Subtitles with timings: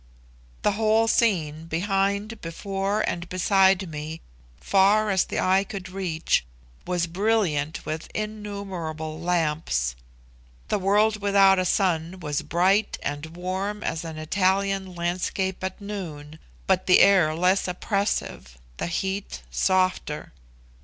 [0.63, 4.19] The whole scene behind, before, and beside me
[4.59, 6.43] far as the eye could reach,
[6.87, 9.95] was brilliant with innumerable lamps.
[10.69, 16.39] The world without a sun was bright and warm as an Italian landscape at noon,
[16.65, 20.33] but the air less oppressive, the heat softer.